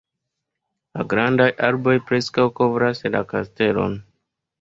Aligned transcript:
La 0.99 1.03
grandaj 1.11 1.45
arboj 1.67 1.93
preskaŭ 2.07 2.45
kovras 2.61 3.03
la 3.17 3.21
kastelon. 3.35 3.95